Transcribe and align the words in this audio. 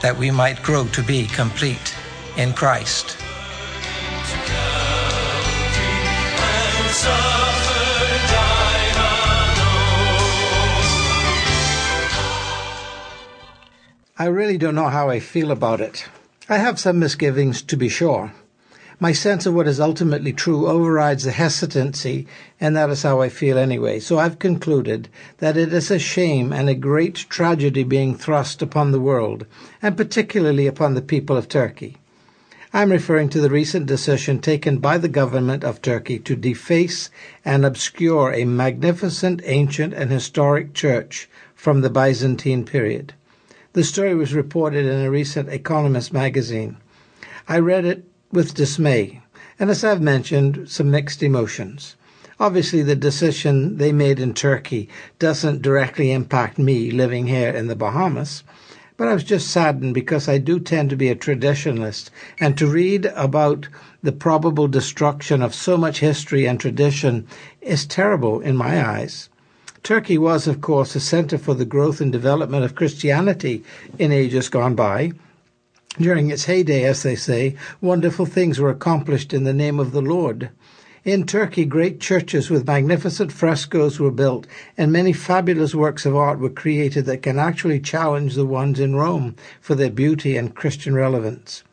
that 0.00 0.16
we 0.16 0.30
might 0.30 0.62
grow 0.62 0.86
to 0.88 1.02
be 1.02 1.26
complete 1.26 1.94
in 2.36 2.52
Christ. 2.52 3.16
I 14.18 14.26
really 14.26 14.58
don't 14.58 14.74
know 14.74 14.88
how 14.88 15.08
I 15.08 15.18
feel 15.18 15.50
about 15.50 15.80
it. 15.80 16.06
I 16.46 16.58
have 16.58 16.78
some 16.78 16.98
misgivings, 16.98 17.62
to 17.62 17.76
be 17.76 17.88
sure. 17.88 18.32
My 19.02 19.12
sense 19.12 19.46
of 19.46 19.54
what 19.54 19.66
is 19.66 19.80
ultimately 19.80 20.30
true 20.34 20.66
overrides 20.66 21.24
the 21.24 21.30
hesitancy, 21.30 22.26
and 22.60 22.76
that 22.76 22.90
is 22.90 23.02
how 23.02 23.22
I 23.22 23.30
feel 23.30 23.56
anyway. 23.56 23.98
So 23.98 24.18
I've 24.18 24.38
concluded 24.38 25.08
that 25.38 25.56
it 25.56 25.72
is 25.72 25.90
a 25.90 25.98
shame 25.98 26.52
and 26.52 26.68
a 26.68 26.74
great 26.74 27.14
tragedy 27.30 27.82
being 27.82 28.14
thrust 28.14 28.60
upon 28.60 28.92
the 28.92 29.00
world, 29.00 29.46
and 29.80 29.96
particularly 29.96 30.66
upon 30.66 30.92
the 30.92 31.00
people 31.00 31.38
of 31.38 31.48
Turkey. 31.48 31.96
I'm 32.74 32.92
referring 32.92 33.30
to 33.30 33.40
the 33.40 33.48
recent 33.48 33.86
decision 33.86 34.38
taken 34.38 34.76
by 34.80 34.98
the 34.98 35.08
government 35.08 35.64
of 35.64 35.80
Turkey 35.80 36.18
to 36.18 36.36
deface 36.36 37.08
and 37.42 37.64
obscure 37.64 38.34
a 38.34 38.44
magnificent 38.44 39.40
ancient 39.46 39.94
and 39.94 40.10
historic 40.10 40.74
church 40.74 41.26
from 41.54 41.80
the 41.80 41.88
Byzantine 41.88 42.66
period. 42.66 43.14
The 43.72 43.82
story 43.82 44.14
was 44.14 44.34
reported 44.34 44.84
in 44.84 45.00
a 45.00 45.10
recent 45.10 45.48
Economist 45.48 46.12
magazine. 46.12 46.76
I 47.48 47.60
read 47.60 47.86
it 47.86 48.04
with 48.32 48.54
dismay, 48.54 49.20
and 49.58 49.70
as 49.70 49.82
I've 49.82 50.00
mentioned, 50.00 50.68
some 50.68 50.90
mixed 50.90 51.22
emotions. 51.22 51.96
Obviously, 52.38 52.82
the 52.82 52.96
decision 52.96 53.76
they 53.76 53.92
made 53.92 54.18
in 54.18 54.34
Turkey 54.34 54.88
doesn't 55.18 55.62
directly 55.62 56.12
impact 56.12 56.58
me 56.58 56.90
living 56.90 57.26
here 57.26 57.50
in 57.50 57.66
the 57.66 57.76
Bahamas, 57.76 58.44
but 58.96 59.08
I 59.08 59.14
was 59.14 59.24
just 59.24 59.48
saddened 59.48 59.94
because 59.94 60.28
I 60.28 60.38
do 60.38 60.60
tend 60.60 60.90
to 60.90 60.96
be 60.96 61.08
a 61.08 61.16
traditionalist, 61.16 62.10
and 62.38 62.56
to 62.56 62.66
read 62.66 63.06
about 63.06 63.68
the 64.02 64.12
probable 64.12 64.68
destruction 64.68 65.42
of 65.42 65.54
so 65.54 65.76
much 65.76 66.00
history 66.00 66.46
and 66.46 66.60
tradition 66.60 67.26
is 67.60 67.84
terrible 67.84 68.40
in 68.40 68.56
my 68.56 68.86
eyes. 68.86 69.28
Turkey 69.82 70.18
was, 70.18 70.46
of 70.46 70.60
course, 70.60 70.94
a 70.94 71.00
center 71.00 71.38
for 71.38 71.54
the 71.54 71.64
growth 71.64 72.00
and 72.00 72.12
development 72.12 72.64
of 72.64 72.74
Christianity 72.74 73.64
in 73.98 74.12
ages 74.12 74.48
gone 74.50 74.74
by. 74.74 75.12
During 75.98 76.30
its 76.30 76.44
heyday, 76.44 76.84
as 76.84 77.02
they 77.02 77.16
say, 77.16 77.56
wonderful 77.80 78.24
things 78.24 78.60
were 78.60 78.70
accomplished 78.70 79.34
in 79.34 79.42
the 79.42 79.52
name 79.52 79.80
of 79.80 79.90
the 79.90 80.00
Lord. 80.00 80.50
In 81.04 81.26
Turkey, 81.26 81.64
great 81.64 81.98
churches 81.98 82.48
with 82.48 82.66
magnificent 82.66 83.32
frescoes 83.32 83.98
were 83.98 84.12
built, 84.12 84.46
and 84.78 84.92
many 84.92 85.12
fabulous 85.12 85.74
works 85.74 86.06
of 86.06 86.14
art 86.14 86.38
were 86.38 86.48
created 86.48 87.06
that 87.06 87.22
can 87.22 87.40
actually 87.40 87.80
challenge 87.80 88.36
the 88.36 88.46
ones 88.46 88.78
in 88.78 88.94
Rome 88.94 89.34
for 89.60 89.74
their 89.74 89.90
beauty 89.90 90.36
and 90.36 90.54
Christian 90.54 90.94
relevance. 90.94 91.64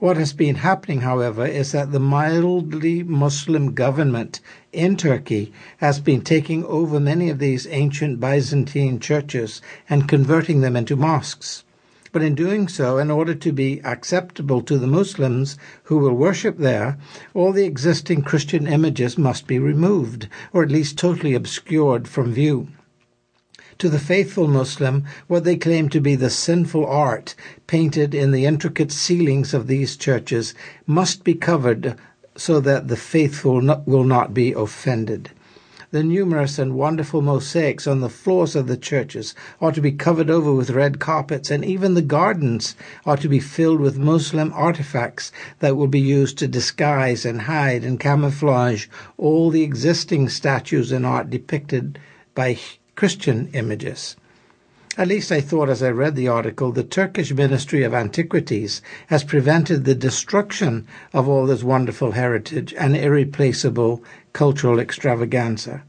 What 0.00 0.18
has 0.18 0.34
been 0.34 0.56
happening, 0.56 1.00
however, 1.00 1.46
is 1.46 1.72
that 1.72 1.92
the 1.92 1.98
mildly 1.98 3.02
Muslim 3.02 3.72
government 3.72 4.40
in 4.72 4.98
Turkey 4.98 5.50
has 5.78 5.98
been 5.98 6.20
taking 6.20 6.62
over 6.66 7.00
many 7.00 7.30
of 7.30 7.38
these 7.38 7.66
ancient 7.68 8.20
Byzantine 8.20 9.00
churches 9.00 9.62
and 9.88 10.08
converting 10.08 10.60
them 10.60 10.76
into 10.76 10.94
mosques. 10.94 11.64
But 12.12 12.22
in 12.22 12.34
doing 12.34 12.66
so, 12.66 12.98
in 12.98 13.10
order 13.10 13.34
to 13.34 13.52
be 13.52 13.80
acceptable 13.84 14.62
to 14.62 14.78
the 14.78 14.86
Muslims 14.86 15.56
who 15.84 15.98
will 15.98 16.14
worship 16.14 16.58
there, 16.58 16.98
all 17.34 17.52
the 17.52 17.64
existing 17.64 18.22
Christian 18.22 18.66
images 18.66 19.16
must 19.16 19.46
be 19.46 19.58
removed, 19.58 20.28
or 20.52 20.62
at 20.62 20.72
least 20.72 20.98
totally 20.98 21.34
obscured 21.34 22.08
from 22.08 22.32
view 22.32 22.68
to 23.80 23.88
the 23.88 23.98
faithful 23.98 24.46
Muslim 24.46 25.04
what 25.26 25.42
they 25.44 25.56
claim 25.56 25.88
to 25.88 26.02
be 26.02 26.14
the 26.14 26.28
sinful 26.28 26.84
art 26.84 27.34
painted 27.66 28.14
in 28.14 28.30
the 28.30 28.44
intricate 28.44 28.92
ceilings 28.92 29.54
of 29.54 29.68
these 29.68 29.96
churches 29.96 30.52
must 30.86 31.24
be 31.24 31.32
covered 31.32 31.96
so 32.36 32.60
that 32.60 32.88
the 32.88 32.96
faithful 32.96 33.54
will 33.86 34.04
not 34.04 34.34
be 34.34 34.52
offended. 34.52 35.30
The 35.92 36.04
numerous 36.04 36.56
and 36.56 36.76
wonderful 36.76 37.20
mosaics 37.20 37.88
on 37.88 37.98
the 37.98 38.08
floors 38.08 38.54
of 38.54 38.68
the 38.68 38.76
churches 38.76 39.34
are 39.60 39.72
to 39.72 39.80
be 39.80 39.90
covered 39.90 40.30
over 40.30 40.52
with 40.52 40.70
red 40.70 41.00
carpets, 41.00 41.50
and 41.50 41.64
even 41.64 41.94
the 41.94 42.00
gardens 42.00 42.76
are 43.04 43.16
to 43.16 43.28
be 43.28 43.40
filled 43.40 43.80
with 43.80 43.98
Muslim 43.98 44.52
artifacts 44.54 45.32
that 45.58 45.76
will 45.76 45.88
be 45.88 45.98
used 45.98 46.38
to 46.38 46.46
disguise 46.46 47.24
and 47.26 47.42
hide 47.42 47.82
and 47.82 47.98
camouflage 47.98 48.86
all 49.18 49.50
the 49.50 49.64
existing 49.64 50.28
statues 50.28 50.92
and 50.92 51.04
art 51.04 51.28
depicted 51.28 51.98
by 52.36 52.56
Christian 52.94 53.48
images. 53.52 54.14
At 55.00 55.08
least 55.08 55.32
I 55.32 55.40
thought 55.40 55.70
as 55.70 55.82
I 55.82 55.88
read 55.88 56.14
the 56.14 56.28
article, 56.28 56.72
the 56.72 56.82
Turkish 56.82 57.32
Ministry 57.32 57.84
of 57.84 57.94
Antiquities 57.94 58.82
has 59.06 59.24
prevented 59.24 59.86
the 59.86 59.94
destruction 59.94 60.86
of 61.14 61.26
all 61.26 61.46
this 61.46 61.62
wonderful 61.62 62.12
heritage 62.12 62.74
and 62.76 62.94
irreplaceable 62.94 64.04
cultural 64.34 64.78
extravaganza. 64.78 65.84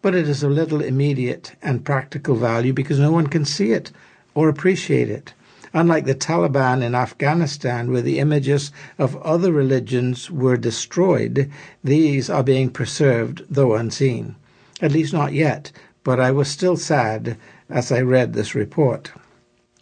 But 0.00 0.14
it 0.14 0.26
is 0.26 0.42
of 0.42 0.52
little 0.52 0.80
immediate 0.80 1.56
and 1.60 1.84
practical 1.84 2.36
value 2.36 2.72
because 2.72 2.98
no 2.98 3.12
one 3.12 3.26
can 3.26 3.44
see 3.44 3.72
it 3.72 3.90
or 4.34 4.48
appreciate 4.48 5.10
it. 5.10 5.34
Unlike 5.74 6.06
the 6.06 6.14
Taliban 6.14 6.82
in 6.82 6.94
Afghanistan, 6.94 7.92
where 7.92 8.00
the 8.00 8.18
images 8.18 8.72
of 8.98 9.18
other 9.18 9.52
religions 9.52 10.30
were 10.30 10.56
destroyed, 10.56 11.50
these 11.84 12.30
are 12.30 12.42
being 12.42 12.70
preserved, 12.70 13.42
though 13.50 13.74
unseen. 13.74 14.36
At 14.80 14.92
least 14.92 15.12
not 15.12 15.34
yet, 15.34 15.70
but 16.02 16.18
I 16.18 16.30
was 16.30 16.48
still 16.48 16.78
sad 16.78 17.36
as 17.68 17.92
I 17.92 18.00
read 18.00 18.32
this 18.32 18.54
report. 18.54 19.12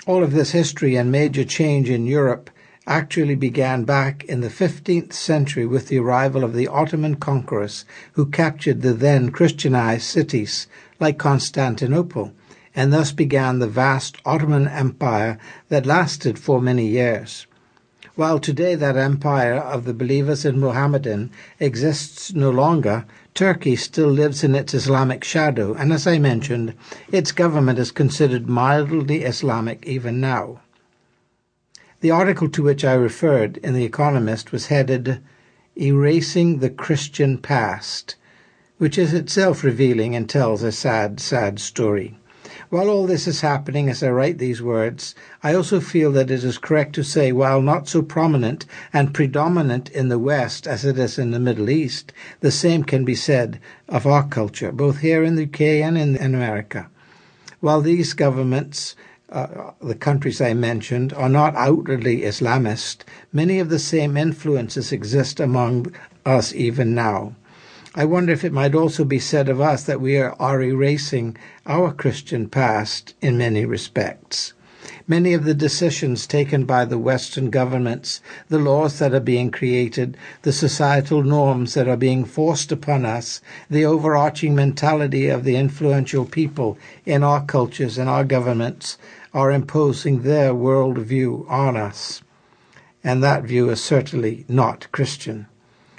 All 0.07 0.23
of 0.23 0.33
this 0.33 0.53
history 0.53 0.97
and 0.97 1.11
major 1.11 1.45
change 1.45 1.91
in 1.91 2.07
Europe 2.07 2.51
actually 2.87 3.35
began 3.35 3.85
back 3.85 4.25
in 4.25 4.41
the 4.41 4.49
15th 4.49 5.13
century 5.13 5.67
with 5.67 5.89
the 5.89 5.99
arrival 5.99 6.45
of 6.45 6.55
the 6.55 6.69
Ottoman 6.69 7.17
conquerors 7.17 7.85
who 8.13 8.27
captured 8.27 8.83
the 8.83 8.93
then 8.93 9.31
Christianized 9.31 10.05
cities 10.05 10.69
like 11.01 11.19
Constantinople 11.19 12.33
and 12.77 12.93
thus 12.93 13.11
began 13.11 13.59
the 13.59 13.67
vast 13.67 14.19
Ottoman 14.25 14.69
Empire 14.69 15.39
that 15.69 15.87
lasted 15.87 16.39
for 16.39 16.61
many 16.61 16.87
years. 16.87 17.45
While 18.17 18.39
today 18.39 18.77
that 18.77 18.97
empire 18.97 19.57
of 19.57 19.85
the 19.85 19.93
believers 19.93 20.47
in 20.47 20.59
Muhammadan 20.59 21.29
exists 21.61 22.33
no 22.33 22.49
longer, 22.49 23.05
Turkey 23.35 23.77
still 23.77 24.09
lives 24.09 24.43
in 24.43 24.55
its 24.55 24.73
Islamic 24.73 25.23
shadow, 25.23 25.75
and 25.75 25.93
as 25.93 26.07
I 26.07 26.19
mentioned, 26.19 26.73
its 27.13 27.31
government 27.31 27.79
is 27.79 27.91
considered 27.91 28.49
mildly 28.49 29.23
Islamic 29.25 29.85
even 29.87 30.19
now. 30.19 30.63
The 32.01 32.11
article 32.11 32.49
to 32.49 32.63
which 32.63 32.87
I 32.87 32.95
referred 32.95 33.59
in 33.59 33.75
The 33.75 33.85
Economist 33.85 34.51
was 34.51 34.69
headed 34.69 35.21
Erasing 35.77 36.61
the 36.61 36.71
Christian 36.71 37.37
Past, 37.37 38.17
which 38.79 38.97
is 38.97 39.13
itself 39.13 39.63
revealing 39.63 40.17
and 40.17 40.27
tells 40.27 40.63
a 40.63 40.73
sad, 40.73 41.21
sad 41.21 41.59
story. 41.59 42.19
While 42.69 42.91
all 42.91 43.07
this 43.07 43.29
is 43.29 43.43
happening 43.43 43.89
as 43.89 44.03
I 44.03 44.11
write 44.11 44.39
these 44.39 44.61
words, 44.61 45.15
I 45.41 45.55
also 45.55 45.79
feel 45.79 46.11
that 46.13 46.33
it 46.33 46.43
is 46.43 46.59
correct 46.59 46.97
to 46.97 47.05
say, 47.05 47.31
while 47.31 47.63
not 47.63 47.87
so 47.87 48.03
prominent 48.03 48.67
and 48.93 49.15
predominant 49.15 49.89
in 49.91 50.09
the 50.09 50.19
West 50.19 50.67
as 50.67 50.85
it 50.85 50.99
is 50.99 51.17
in 51.17 51.31
the 51.31 51.39
Middle 51.39 51.71
East, 51.71 52.13
the 52.41 52.51
same 52.51 52.83
can 52.83 53.05
be 53.05 53.15
said 53.15 53.61
of 53.89 54.05
our 54.05 54.27
culture, 54.27 54.73
both 54.73 54.99
here 54.99 55.23
in 55.23 55.37
the 55.37 55.45
UK 55.45 55.61
and 55.61 55.97
in, 55.97 56.35
America. 56.35 56.89
While 57.61 57.83
these 57.83 58.15
governments 58.15 58.97
uh, 59.29 59.71
the 59.81 59.95
countries 59.95 60.41
I 60.41 60.55
mentioned 60.55 61.13
are 61.13 61.29
not 61.29 61.55
outwardly 61.55 62.23
Islamist, 62.23 63.05
many 63.33 63.61
of 63.61 63.69
the 63.69 63.79
same 63.79 64.17
influences 64.17 64.91
exist 64.91 65.39
among 65.39 65.95
us 66.25 66.53
even 66.53 66.97
now. 66.97 67.37
I 67.98 68.04
wonder 68.04 68.31
if 68.31 68.44
it 68.44 68.52
might 68.52 68.75
also 68.75 69.06
be 69.06 69.19
said 69.19 69.48
of 69.48 69.58
us 69.58 69.84
that 69.84 70.02
we 70.02 70.19
are, 70.19 70.62
erasing 70.62 71.34
our 71.64 71.94
Christian 71.94 72.46
past 72.46 73.14
in 73.22 73.38
many 73.38 73.64
respects. 73.64 74.52
Many 75.08 75.32
of 75.32 75.44
the 75.44 75.54
decisions 75.54 76.26
taken 76.26 76.66
by 76.66 76.84
the 76.84 76.98
Western 76.98 77.48
governments, 77.48 78.20
the 78.50 78.58
laws 78.58 78.98
that 78.98 79.14
are 79.14 79.20
being 79.20 79.50
created, 79.50 80.19
the 80.43 80.52
societal 80.52 81.22
norms 81.22 81.72
that 81.72 81.88
are 81.88 81.96
being 81.96 82.26
forced 82.26 82.70
upon 82.70 83.06
us, 83.06 83.40
the 83.70 83.87
overarching 83.87 84.54
mentality 84.54 85.28
of 85.28 85.44
the 85.44 85.56
influential 85.56 86.26
people 86.26 86.76
in 87.06 87.22
our 87.22 87.43
cultures 87.46 87.96
and 87.96 88.10
our 88.10 88.25
governments 88.25 88.98
are 89.32 89.50
imposing 89.50 90.20
their 90.20 90.52
worldview 90.52 91.50
on 91.50 91.78
us. 91.78 92.20
And 93.02 93.22
that 93.22 93.44
view 93.44 93.70
is 93.70 93.82
certainly 93.82 94.44
not 94.48 94.87
Christian. 94.93 95.46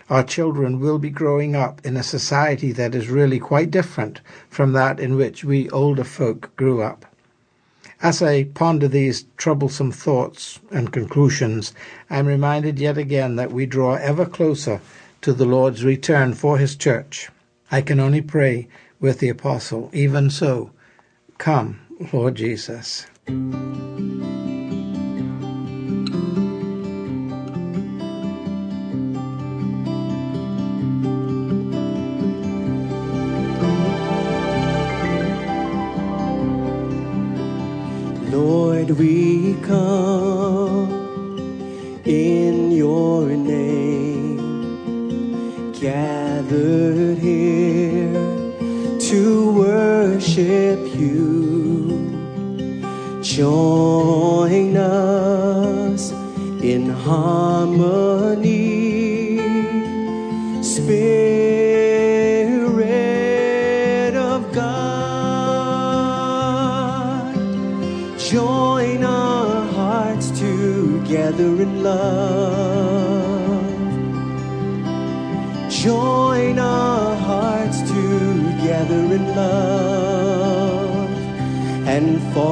Our 0.09 0.23
children 0.23 0.79
will 0.79 0.99
be 0.99 1.09
growing 1.09 1.55
up 1.55 1.85
in 1.85 1.97
a 1.97 2.03
society 2.03 2.71
that 2.71 2.95
is 2.95 3.09
really 3.09 3.39
quite 3.39 3.71
different 3.71 4.21
from 4.49 4.71
that 4.73 4.99
in 4.99 5.15
which 5.15 5.43
we 5.43 5.69
older 5.69 6.05
folk 6.05 6.55
grew 6.55 6.81
up. 6.81 7.05
As 8.01 8.21
I 8.21 8.43
ponder 8.43 8.87
these 8.87 9.25
troublesome 9.37 9.91
thoughts 9.91 10.59
and 10.71 10.93
conclusions, 10.93 11.73
I 12.09 12.19
am 12.19 12.27
reminded 12.27 12.79
yet 12.79 12.97
again 12.97 13.35
that 13.37 13.51
we 13.51 13.65
draw 13.65 13.95
ever 13.95 14.25
closer 14.25 14.81
to 15.21 15.33
the 15.33 15.45
Lord's 15.45 15.83
return 15.83 16.33
for 16.35 16.57
his 16.57 16.75
church. 16.75 17.29
I 17.71 17.81
can 17.81 17.99
only 17.99 18.21
pray 18.21 18.67
with 18.99 19.19
the 19.19 19.29
apostle, 19.29 19.89
even 19.93 20.29
so, 20.29 20.71
come, 21.37 21.81
Lord 22.13 22.35
Jesus. 22.35 23.07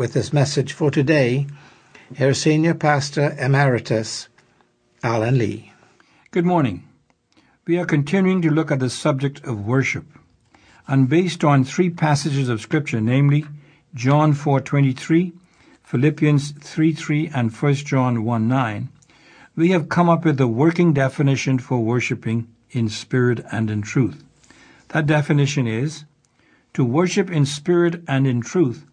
with 0.07 0.13
this 0.13 0.31
message 0.31 0.71
for 0.71 0.89
today, 0.89 1.45
here's 2.15 2.39
Senior 2.39 2.73
Pastor 2.73 3.35
Emeritus 3.37 4.29
Alan 5.03 5.37
Lee. 5.37 5.73
Good 6.31 6.45
morning. 6.45 6.87
We 7.65 7.77
are 7.77 7.85
continuing 7.85 8.41
to 8.43 8.49
look 8.49 8.71
at 8.71 8.79
the 8.79 8.89
subject 8.89 9.43
of 9.43 9.67
worship. 9.67 10.05
And 10.87 11.09
based 11.09 11.43
on 11.43 11.65
three 11.65 11.89
passages 11.89 12.47
of 12.47 12.61
scripture, 12.61 13.01
namely 13.01 13.43
John 13.93 14.31
4:23, 14.31 15.33
Philippians 15.83 16.53
3:3 16.53 17.29
and 17.35 17.51
1 17.51 17.73
John 17.85 18.23
1:9, 18.23 18.87
we 19.57 19.71
have 19.71 19.89
come 19.89 20.07
up 20.07 20.23
with 20.23 20.39
a 20.39 20.47
working 20.47 20.93
definition 20.93 21.59
for 21.59 21.83
worshiping 21.83 22.47
in 22.71 22.87
spirit 22.87 23.45
and 23.51 23.69
in 23.69 23.81
truth. 23.81 24.23
That 24.93 25.05
definition 25.05 25.67
is 25.67 26.05
to 26.75 26.85
worship 26.85 27.29
in 27.29 27.45
spirit 27.45 28.01
and 28.07 28.25
in 28.25 28.39
truth 28.39 28.85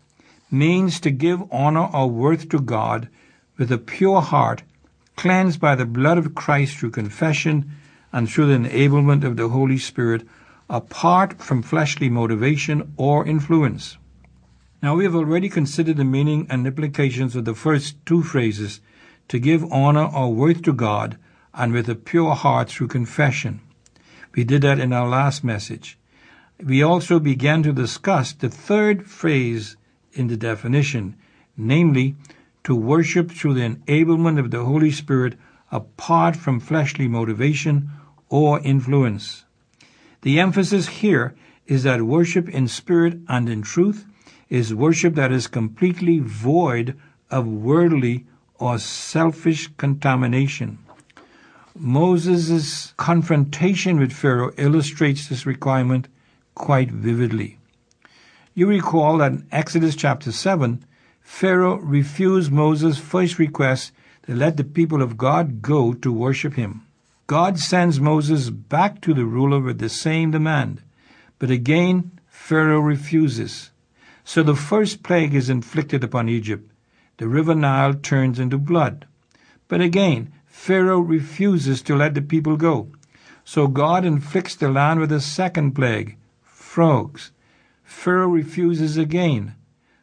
means 0.59 1.01
to 1.01 1.11
give 1.11 1.43
honor 1.53 1.89
or 1.93 2.09
worth 2.09 2.49
to 2.51 2.61
God 2.61 3.09
with 3.59 3.71
a 3.71 3.79
pure 3.79 4.21
heart, 4.21 4.63
cleansed 5.17 5.61
by 5.61 5.75
the 5.75 5.87
blood 5.87 6.19
of 6.19 6.35
Christ 6.35 6.77
through 6.77 6.91
confession 6.91 7.71
and 8.13 8.29
through 8.29 8.47
the 8.47 8.69
enablement 8.69 9.25
of 9.25 9.37
the 9.37 9.49
Holy 9.49 9.79
Spirit, 9.79 10.27
apart 10.71 11.43
from 11.43 11.63
fleshly 11.63 12.09
motivation 12.09 12.95
or 12.97 13.27
influence. 13.27 13.99
Now, 14.83 14.97
we 14.97 15.05
have 15.05 15.15
already 15.15 15.49
considered 15.49 15.97
the 15.97 16.05
meaning 16.05 16.47
and 16.51 16.67
implications 16.67 17.35
of 17.35 17.45
the 17.45 17.55
first 17.55 17.97
two 18.05 18.23
phrases 18.23 18.81
to 19.29 19.39
give 19.39 19.65
honor 19.73 20.05
or 20.05 20.33
worth 20.33 20.63
to 20.63 20.73
God 20.73 21.19
and 21.55 21.73
with 21.73 21.89
a 21.89 21.95
pure 21.95 22.35
heart 22.35 22.69
through 22.69 22.89
confession. 22.89 23.61
We 24.35 24.45
did 24.45 24.63
that 24.63 24.79
in 24.79 24.93
our 24.93 25.09
last 25.09 25.43
message. 25.45 25.99
We 26.63 26.83
also 26.83 27.19
began 27.19 27.63
to 27.63 27.73
discuss 27.73 28.33
the 28.33 28.49
third 28.49 29.07
phrase 29.07 29.77
in 30.15 30.29
the 30.29 30.37
definition, 30.37 31.17
namely, 31.57 32.17
to 32.65 32.75
worship 32.75 33.31
through 33.31 33.55
the 33.55 33.69
enablement 33.69 34.39
of 34.39 34.51
the 34.51 34.65
Holy 34.65 34.91
Spirit 34.91 35.35
apart 35.71 36.37
from 36.37 36.61
fleshly 36.61 37.09
motivation 37.09 37.91
or 38.29 38.61
influence. 38.61 39.45
The 40.23 40.41
emphasis 40.41 40.89
here 40.89 41.35
is 41.67 41.83
that 41.83 42.03
worship 42.03 42.49
in 42.49 42.69
spirit 42.69 43.19
and 43.29 43.49
in 43.49 43.63
truth 43.63 44.07
is 44.49 44.75
worship 44.75 45.15
that 45.15 45.33
is 45.33 45.47
completely 45.47 46.19
void 46.19 46.97
of 47.31 47.47
worldly 47.47 48.27
or 48.59 48.79
selfish 48.79 49.69
contamination. 49.77 50.79
Moses' 51.77 52.95
confrontation 52.97 53.99
with 53.99 54.13
Pharaoh 54.13 54.53
illustrates 54.57 55.29
this 55.29 55.45
requirement 55.45 56.07
quite 56.55 56.91
vividly. 56.91 57.59
You 58.57 58.69
recall 58.69 59.19
that 59.19 59.33
in 59.33 59.49
Exodus 59.51 59.97
chapter 59.97 60.31
7, 60.31 60.85
Pharaoh 61.21 61.79
refused 61.79 62.53
Moses' 62.53 62.99
first 62.99 63.37
request 63.37 63.91
to 64.27 64.35
let 64.35 64.57
the 64.57 64.63
people 64.63 65.03
of 65.03 65.17
God 65.17 65.61
go 65.61 65.93
to 65.93 66.13
worship 66.13 66.55
him. 66.55 66.87
God 67.27 67.59
sends 67.59 67.99
Moses 67.99 68.51
back 68.51 69.01
to 69.01 69.13
the 69.13 69.25
ruler 69.25 69.59
with 69.59 69.81
the 69.81 69.89
same 69.89 70.31
demand, 70.31 70.83
but 71.41 71.51
again 71.51 72.13
Pharaoh 72.29 72.79
refuses. 72.79 73.71
So 74.25 74.45
the 74.45 74.55
first 74.55 75.03
plague 75.03 75.35
is 75.35 75.51
inflicted 75.51 76.05
upon 76.05 76.29
Egypt. 76.29 76.71
The 77.17 77.27
river 77.27 77.57
Nile 77.57 77.95
turns 77.95 78.39
into 78.39 78.57
blood. 78.57 79.07
But 79.67 79.81
again, 79.81 80.33
Pharaoh 80.47 81.01
refuses 81.01 81.83
to 81.83 81.97
let 81.97 82.15
the 82.15 82.23
people 82.23 82.57
go. 82.57 82.87
So 83.45 83.67
God 83.67 84.05
inflicts 84.05 84.55
the 84.55 84.69
land 84.69 85.01
with 85.01 85.11
a 85.11 85.21
second 85.21 85.73
plague, 85.73 86.17
frogs. 86.43 87.33
Pharaoh 87.95 88.29
refuses 88.29 88.99
again. 88.99 89.55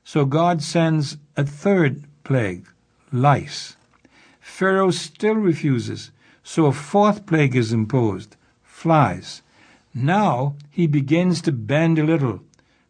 So 0.04 0.26
God 0.26 0.64
sends 0.64 1.18
a 1.38 1.44
third 1.46 2.04
plague, 2.24 2.68
lice. 3.12 3.76
Pharaoh 4.40 4.90
still 4.90 5.36
refuses. 5.36 6.10
So 6.42 6.66
a 6.66 6.72
fourth 6.72 7.28
plague 7.28 7.56
is 7.56 7.72
imposed, 7.72 8.38
flies. 8.64 9.44
Now 9.94 10.56
he 10.72 10.88
begins 10.88 11.42
to 11.42 11.52
bend 11.52 12.00
a 12.00 12.04
little. 12.04 12.40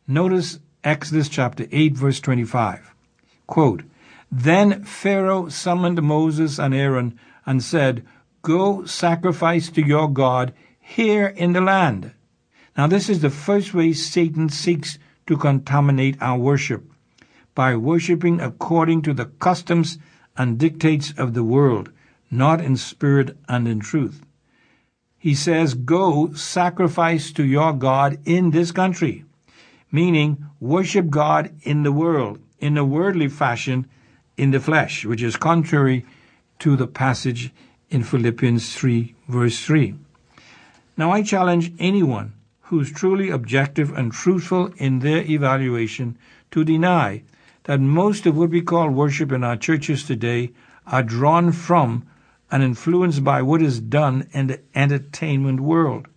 Notice 0.08 0.60
Exodus 0.82 1.28
chapter 1.28 1.68
8 1.72 1.98
verse 1.98 2.22
25. 2.22 2.94
Quote, 3.48 3.84
Then 4.32 4.86
Pharaoh 4.86 5.50
summoned 5.50 6.02
Moses 6.02 6.58
and 6.58 6.74
Aaron 6.74 7.20
and 7.46 7.62
said, 7.62 8.06
Go 8.44 8.86
sacrifice 8.86 9.70
to 9.72 9.86
your 9.86 10.08
God 10.08 10.54
here 10.80 11.28
in 11.28 11.52
the 11.52 11.62
land. 11.62 12.14
Now, 12.78 12.88
this 12.88 13.10
is 13.10 13.22
the 13.22 13.30
first 13.30 13.74
way 13.74 13.92
Satan 13.92 14.50
seeks 14.50 14.98
to 15.28 15.36
contaminate 15.36 16.22
our 16.22 16.38
worship 16.38 16.90
by 17.54 17.76
worshiping 17.76 18.40
according 18.40 19.02
to 19.04 19.14
the 19.14 19.26
customs 19.26 19.98
and 20.38 20.58
dictates 20.58 21.14
of 21.18 21.34
the 21.34 21.44
world, 21.44 21.92
not 22.30 22.62
in 22.62 22.78
spirit 22.78 23.38
and 23.50 23.68
in 23.68 23.82
truth. 23.82 24.22
He 25.18 25.36
says, 25.36 25.74
Go 25.74 26.34
sacrifice 26.34 27.32
to 27.34 27.44
your 27.44 27.74
God 27.74 28.18
in 28.26 28.52
this 28.52 28.72
country, 28.72 29.26
meaning 29.92 30.46
worship 30.60 31.10
God 31.10 31.54
in 31.64 31.84
the 31.84 31.92
world, 31.92 32.40
in 32.60 32.78
a 32.78 32.86
worldly 32.86 33.28
fashion, 33.28 33.86
in 34.38 34.52
the 34.52 34.60
flesh, 34.62 35.06
which 35.06 35.22
is 35.22 35.36
contrary 35.36 36.06
to 36.60 36.78
the 36.78 36.88
passage 36.88 37.52
in 37.90 38.04
Philippians 38.04 38.74
3, 38.74 39.14
verse 39.28 39.60
3. 39.60 39.96
Now, 40.96 41.12
I 41.12 41.22
challenge 41.22 41.74
anyone 41.78 42.34
who's 42.72 42.90
truly 42.90 43.30
objective 43.30 43.92
and 43.98 44.14
truthful 44.14 44.74
in 44.78 45.00
their 45.00 45.22
evaluation 45.24 46.18
to 46.50 46.64
deny 46.64 47.22
that 47.66 47.82
most 47.82 48.26
of 48.26 48.38
what 48.38 48.50
we 48.50 48.62
call 48.62 48.90
worship 48.90 49.30
in 49.34 49.44
our 49.44 49.58
churches 49.58 50.06
today 50.06 50.50
are 50.88 51.04
drawn 51.04 51.52
from 51.52 52.08
and 52.50 52.64
influenced 52.64 53.26
by 53.26 53.42
what 53.42 53.62
is 53.62 53.82
done 53.82 54.26
in 54.32 54.48
the 54.48 54.62
entertainment 54.74 55.60
world. 55.60 56.08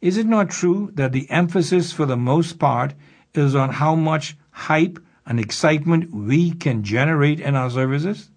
Is 0.00 0.16
it 0.16 0.26
not 0.26 0.50
true 0.50 0.90
that 0.94 1.12
the 1.12 1.30
emphasis 1.30 1.92
for 1.92 2.06
the 2.06 2.16
most 2.16 2.58
part 2.58 2.94
is 3.32 3.54
on 3.54 3.70
how 3.74 3.94
much 3.94 4.36
hype 4.50 4.98
and 5.24 5.38
excitement 5.38 6.10
we 6.10 6.50
can 6.50 6.82
generate 6.82 7.38
in 7.38 7.54
our 7.54 7.70
services? 7.70 8.30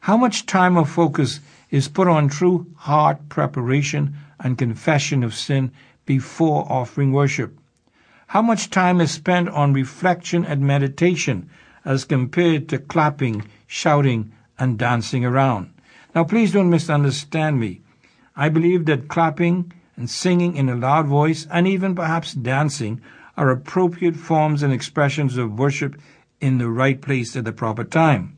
How 0.00 0.16
much 0.16 0.44
time 0.44 0.76
or 0.76 0.84
focus 0.84 1.38
is 1.70 1.86
put 1.86 2.08
on 2.08 2.28
true 2.28 2.66
heart 2.74 3.28
preparation 3.28 4.16
and 4.40 4.58
confession 4.58 5.22
of 5.22 5.36
sin 5.36 5.70
before 6.06 6.70
offering 6.70 7.12
worship? 7.12 7.58
How 8.28 8.42
much 8.42 8.70
time 8.70 9.00
is 9.00 9.10
spent 9.10 9.48
on 9.50 9.72
reflection 9.72 10.44
and 10.44 10.62
meditation 10.62 11.50
as 11.84 12.04
compared 12.04 12.68
to 12.70 12.78
clapping, 12.78 13.44
shouting, 13.66 14.32
and 14.58 14.78
dancing 14.78 15.24
around? 15.24 15.72
Now, 16.14 16.24
please 16.24 16.52
don't 16.52 16.70
misunderstand 16.70 17.60
me. 17.60 17.82
I 18.34 18.48
believe 18.48 18.86
that 18.86 19.08
clapping 19.08 19.72
and 19.96 20.08
singing 20.08 20.56
in 20.56 20.68
a 20.68 20.74
loud 20.74 21.06
voice 21.06 21.46
and 21.50 21.68
even 21.68 21.94
perhaps 21.94 22.34
dancing 22.34 23.00
are 23.36 23.50
appropriate 23.50 24.16
forms 24.16 24.62
and 24.62 24.72
expressions 24.72 25.36
of 25.36 25.58
worship 25.58 26.00
in 26.40 26.58
the 26.58 26.68
right 26.68 27.00
place 27.00 27.36
at 27.36 27.44
the 27.44 27.52
proper 27.52 27.84
time. 27.84 28.36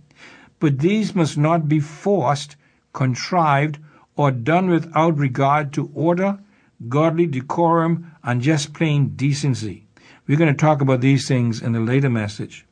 But 0.60 0.80
these 0.80 1.14
must 1.14 1.38
not 1.38 1.68
be 1.68 1.80
forced, 1.80 2.56
contrived, 2.92 3.78
or 4.16 4.30
done 4.30 4.68
without 4.68 5.16
regard 5.16 5.72
to 5.74 5.90
order 5.94 6.38
godly 6.86 7.26
decorum, 7.26 8.12
and 8.22 8.40
just 8.40 8.74
plain 8.74 9.08
decency. 9.16 9.84
We're 10.26 10.38
going 10.38 10.54
to 10.54 10.56
talk 10.56 10.80
about 10.80 11.00
these 11.00 11.26
things 11.26 11.62
in 11.62 11.74
a 11.74 11.80
later 11.80 12.10
message. 12.10 12.66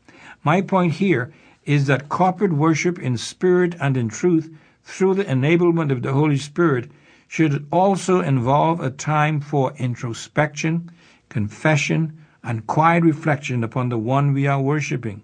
My 0.44 0.60
point 0.60 0.94
here 0.94 1.32
is 1.64 1.86
that 1.86 2.08
corporate 2.08 2.52
worship 2.52 2.98
in 2.98 3.16
spirit 3.16 3.74
and 3.80 3.96
in 3.96 4.08
truth 4.08 4.50
through 4.84 5.14
the 5.14 5.24
enablement 5.24 5.90
of 5.90 6.02
the 6.02 6.12
Holy 6.12 6.36
Spirit 6.36 6.90
should 7.26 7.66
also 7.72 8.20
involve 8.20 8.80
a 8.80 8.90
time 8.90 9.40
for 9.40 9.72
introspection, 9.78 10.90
confession, 11.28 12.16
and 12.44 12.66
quiet 12.68 13.02
reflection 13.02 13.64
upon 13.64 13.88
the 13.88 13.98
one 13.98 14.32
we 14.32 14.46
are 14.46 14.60
worshiping. 14.60 15.22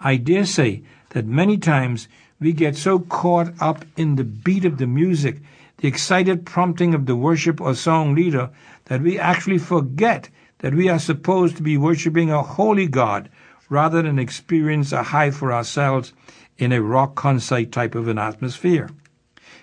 I 0.00 0.16
dare 0.16 0.46
say 0.46 0.82
that 1.10 1.26
many 1.26 1.58
times 1.58 2.06
we 2.38 2.52
get 2.52 2.76
so 2.76 3.00
caught 3.00 3.52
up 3.60 3.84
in 3.96 4.14
the 4.14 4.24
beat 4.24 4.64
of 4.64 4.78
the 4.78 4.86
music 4.86 5.40
the 5.82 5.88
excited 5.88 6.46
prompting 6.46 6.94
of 6.94 7.06
the 7.06 7.16
worship 7.16 7.60
or 7.60 7.74
song 7.74 8.14
leader 8.14 8.48
that 8.84 9.02
we 9.02 9.18
actually 9.18 9.58
forget 9.58 10.28
that 10.58 10.72
we 10.72 10.88
are 10.88 10.98
supposed 11.00 11.56
to 11.56 11.62
be 11.62 11.76
worshiping 11.76 12.30
a 12.30 12.40
holy 12.40 12.86
God 12.86 13.28
rather 13.68 14.00
than 14.00 14.16
experience 14.16 14.92
a 14.92 15.02
high 15.02 15.32
for 15.32 15.52
ourselves 15.52 16.12
in 16.56 16.70
a 16.70 16.80
rock 16.80 17.16
concert 17.16 17.72
type 17.72 17.96
of 17.96 18.06
an 18.06 18.16
atmosphere. 18.16 18.90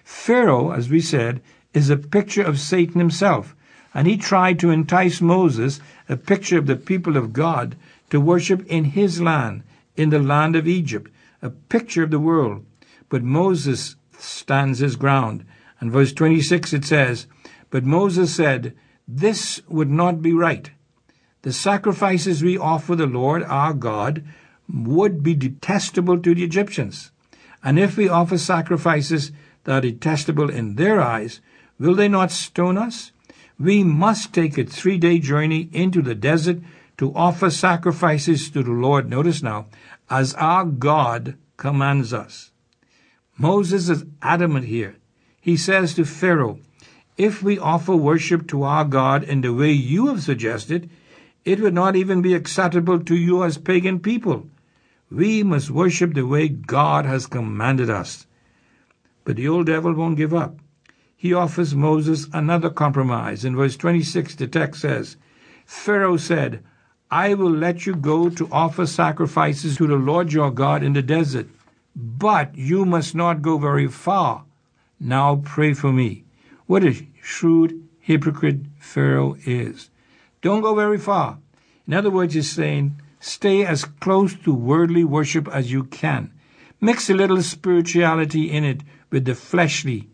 Pharaoh, 0.04 0.72
as 0.72 0.90
we 0.90 1.00
said, 1.00 1.42
is 1.74 1.90
a 1.90 1.96
picture 1.96 2.44
of 2.44 2.60
Satan 2.60 3.00
himself, 3.00 3.56
and 3.94 4.06
he 4.06 4.18
tried 4.18 4.60
to 4.60 4.72
entice 4.72 5.22
Moses, 5.22 5.80
a 6.10 6.18
picture 6.18 6.58
of 6.58 6.66
the 6.66 6.76
people 6.76 7.16
of 7.16 7.32
God, 7.32 7.78
to 8.10 8.20
worship 8.20 8.66
in 8.66 8.84
his 8.84 9.22
land, 9.22 9.64
in 9.96 10.10
the 10.10 10.20
land 10.20 10.58
of 10.58 10.68
Egypt, 10.68 11.10
a 11.42 11.50
picture 11.50 12.04
of 12.04 12.12
the 12.12 12.20
world. 12.20 12.66
But 13.08 13.24
Moses 13.24 13.96
stands 14.18 14.80
his 14.80 14.98
ground 14.98 15.46
and 15.80 15.92
verse 15.92 16.14
26 16.14 16.74
it 16.74 16.86
says, 16.86 17.28
But 17.70 17.84
Moses 17.84 18.34
said, 18.34 18.76
This 19.08 19.62
would 19.68 19.90
not 19.90 20.22
be 20.22 20.34
right. 20.34 20.72
The 21.42 21.54
sacrifices 21.54 22.44
we 22.44 22.58
offer 22.58 22.96
the 22.96 23.08
Lord 23.08 23.44
our 23.44 23.74
God 23.74 24.24
would 24.68 25.24
be 25.24 25.34
detestable 25.36 26.20
to 26.20 26.36
the 26.36 26.44
Egyptians. 26.44 27.12
And 27.64 27.80
if 27.80 27.98
we 27.98 28.10
offer 28.10 28.38
sacrifices 28.38 29.32
that 29.64 29.78
are 29.78 29.82
detestable 29.90 30.50
in 30.50 30.76
their 30.76 31.02
eyes, 31.02 31.42
will 31.80 31.96
they 31.96 32.08
not 32.08 32.32
stone 32.32 32.78
us? 32.78 33.12
We 33.58 33.84
must 33.84 34.34
take 34.34 34.58
a 34.58 34.64
three 34.64 34.98
day 34.98 35.20
journey 35.20 35.70
into 35.72 36.02
the 36.02 36.16
desert 36.16 36.60
to 36.98 37.14
offer 37.16 37.50
sacrifices 37.50 38.50
to 38.52 38.64
the 38.64 38.72
Lord, 38.72 39.10
notice 39.10 39.42
now, 39.42 39.68
as 40.10 40.34
our 40.36 40.66
God 40.66 41.38
commands 41.58 42.14
us. 42.14 42.52
Moses 43.38 43.90
is 43.90 44.06
adamant 44.22 44.66
here. 44.66 44.98
He 45.42 45.56
says 45.56 45.94
to 45.96 46.06
Pharaoh, 46.06 46.60
If 47.18 47.42
we 47.42 47.58
offer 47.58 47.96
worship 47.96 48.48
to 48.50 48.64
our 48.64 48.86
God 48.86 49.24
in 49.24 49.42
the 49.42 49.54
way 49.54 49.72
you 49.72 50.08
have 50.08 50.22
suggested, 50.22 50.90
it 51.46 51.60
would 51.60 51.74
not 51.74 51.96
even 51.96 52.22
be 52.22 52.34
acceptable 52.34 53.00
to 53.00 53.16
you 53.16 53.44
as 53.44 53.58
pagan 53.58 54.00
people. 54.00 54.48
We 55.10 55.44
must 55.44 55.72
worship 55.72 56.14
the 56.14 56.28
way 56.28 56.50
God 56.50 57.06
has 57.06 57.26
commanded 57.26 57.90
us. 57.90 58.28
But 59.24 59.38
the 59.38 59.48
old 59.48 59.68
devil 59.68 59.94
won't 59.94 60.18
give 60.18 60.34
up. 60.34 60.60
He 61.16 61.34
offers 61.34 61.76
Moses 61.76 62.28
another 62.34 62.70
compromise. 62.70 63.44
In 63.44 63.56
verse 63.56 63.76
26, 63.78 64.36
the 64.36 64.48
text 64.48 64.82
says, 64.82 65.18
Pharaoh 65.66 66.18
said, 66.18 66.64
I 67.12 67.34
will 67.34 67.52
let 67.52 67.86
you 67.86 67.96
go 67.96 68.30
to 68.30 68.48
offer 68.52 68.86
sacrifices 68.86 69.78
to 69.78 69.88
the 69.88 69.96
Lord 69.96 70.32
your 70.32 70.52
God 70.52 70.84
in 70.84 70.94
the 70.94 71.02
desert, 71.02 71.48
but 71.96 72.56
you 72.56 72.86
must 72.86 73.16
not 73.16 73.42
go 73.42 73.58
very 73.58 73.88
far. 73.88 74.46
Now 75.00 75.38
pray 75.46 75.74
for 75.74 75.94
me. 75.94 76.26
What 76.66 76.84
a 76.84 77.08
shrewd 77.22 77.88
hypocrite 78.00 78.62
Pharaoh 78.80 79.38
is. 79.46 79.90
Don't 80.42 80.62
go 80.62 80.76
very 80.76 80.98
far. 80.98 81.38
In 81.88 81.94
other 81.94 82.10
words, 82.10 82.34
he's 82.34 82.50
saying, 82.50 83.02
stay 83.20 83.66
as 83.66 83.86
close 83.86 84.36
to 84.36 84.54
worldly 84.54 85.04
worship 85.04 85.48
as 85.48 85.72
you 85.72 85.86
can. 85.86 86.32
Mix 86.82 87.10
a 87.10 87.14
little 87.14 87.42
spirituality 87.42 88.52
in 88.52 88.64
it 88.64 88.82
with 89.10 89.26
the 89.26 89.36
fleshly. 89.36 90.10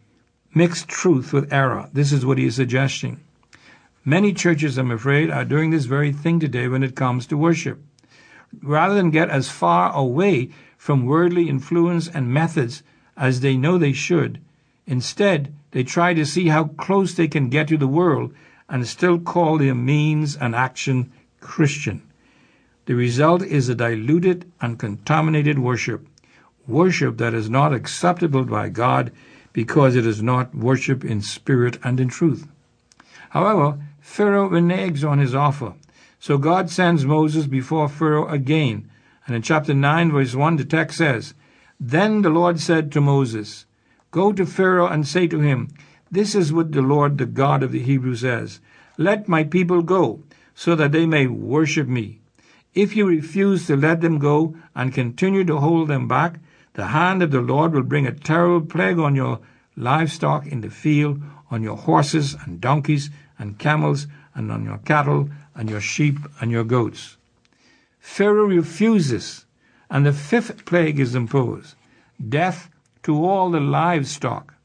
Mix 0.54 0.86
truth 0.86 1.34
with 1.34 1.51
error. 1.51 1.89
This 1.92 2.12
is 2.12 2.25
what 2.25 2.38
he 2.38 2.46
is 2.46 2.56
suggesting. 2.56 3.20
Many 4.03 4.33
churches, 4.33 4.77
I'm 4.77 4.92
afraid, 4.92 5.31
are 5.31 5.44
doing 5.44 5.72
this 5.72 5.86
very 5.86 6.14
thing 6.14 6.40
today 6.40 6.68
when 6.68 6.83
it 6.83 6.96
comes 6.96 7.25
to 7.27 7.38
worship. 7.38 7.81
Rather 8.62 8.94
than 8.94 9.10
get 9.10 9.29
as 9.29 9.50
far 9.50 9.92
away 9.94 10.51
from 10.77 11.05
worldly 11.05 11.50
influence 11.50 12.07
and 12.07 12.31
methods 12.31 12.83
as 13.18 13.40
they 13.40 13.57
know 13.57 13.77
they 13.77 13.94
should, 13.94 14.40
instead, 14.86 15.54
they 15.72 15.84
try 15.84 16.14
to 16.14 16.26
see 16.26 16.48
how 16.48 16.66
close 16.66 17.14
they 17.14 17.28
can 17.28 17.50
get 17.50 17.68
to 17.68 17.78
the 17.78 17.88
world 17.88 18.34
and 18.70 18.88
still 18.88 19.20
call 19.20 19.58
their 19.58 19.76
means 19.76 20.36
and 20.36 20.56
action 20.56 21.12
Christian. 21.40 22.02
The 22.86 22.96
result 22.96 23.42
is 23.42 23.68
a 23.68 23.76
diluted 23.76 24.52
and 24.62 24.80
contaminated 24.80 25.60
worship, 25.60 26.08
worship 26.68 27.18
that 27.18 27.34
is 27.34 27.50
not 27.50 27.74
acceptable 27.74 28.44
by 28.44 28.70
God 28.70 29.12
because 29.54 29.96
it 29.96 30.06
is 30.06 30.22
not 30.22 30.54
worship 30.54 31.04
in 31.04 31.22
spirit 31.22 31.80
and 31.84 32.00
in 32.00 32.10
truth. 32.10 32.48
However, 33.30 33.80
Pharaoh 34.00 34.50
reneges 34.50 35.08
on 35.08 35.20
his 35.20 35.34
offer. 35.34 35.74
So 36.20 36.38
God 36.38 36.70
sends 36.70 37.06
Moses 37.06 37.48
before 37.48 37.90
Pharaoh 37.90 38.28
again. 38.28 38.90
And 39.26 39.36
in 39.36 39.42
chapter 39.42 39.74
9, 39.74 40.12
verse 40.12 40.36
1, 40.36 40.58
the 40.58 40.66
text 40.66 40.98
says, 40.98 41.34
Then 41.80 42.22
the 42.22 42.30
Lord 42.30 42.60
said 42.60 42.92
to 42.92 43.02
Moses, 43.02 43.66
Go 44.16 44.32
to 44.32 44.46
Pharaoh 44.46 44.88
and 44.88 45.06
say 45.06 45.28
to 45.28 45.42
him, 45.42 45.68
This 46.10 46.36
is 46.36 46.54
what 46.54 46.72
the 46.72 46.82
Lord, 46.82 47.18
the 47.18 47.25
God 47.25 47.62
of 47.62 47.74
the 47.74 47.82
Hebrews, 47.82 48.22
says 48.22 48.62
Let 48.98 49.28
my 49.28 49.44
people 49.44 49.82
go, 49.82 50.24
so 50.54 50.74
that 50.74 50.94
they 50.94 51.06
may 51.06 51.28
worship 51.28 51.90
me. 51.90 52.20
If 52.74 52.96
you 52.96 53.06
refuse 53.06 53.68
to 53.68 53.75
let 53.75 54.00
them 54.00 54.18
go 54.18 54.56
and 54.74 54.94
continue 54.94 55.44
to 55.44 55.58
hold 55.58 55.90
them 55.90 56.08
back, 56.08 56.40
the 56.75 56.88
hand 56.88 57.24
of 57.24 57.32
the 57.32 57.42
Lord 57.42 57.74
will 57.74 57.84
bring 57.84 58.08
a 58.08 58.14
terrible 58.14 58.66
plague 58.66 59.00
on 59.00 59.16
your 59.16 59.42
livestock 59.75 60.48
in 60.48 60.62
the 60.62 60.70
field, 60.70 61.22
on 61.51 61.62
your 61.62 61.75
horses 61.75 62.38
and 62.46 62.62
donkeys 62.62 63.10
and 63.38 63.60
camels, 63.60 64.08
and 64.34 64.50
on 64.50 64.64
your 64.64 64.78
cattle 64.78 65.30
and 65.56 65.70
your 65.70 65.82
sheep 65.82 66.20
and 66.40 66.51
your 66.51 66.64
goats. 66.64 67.18
Pharaoh 68.00 68.46
refuses, 68.46 69.44
and 69.90 70.06
the 70.06 70.14
fifth 70.14 70.64
plague 70.64 71.01
is 71.01 71.16
imposed 71.16 71.75
death 72.30 72.70
to 73.05 73.24
all 73.24 73.51
the 73.51 73.59
livestock. 73.59 74.55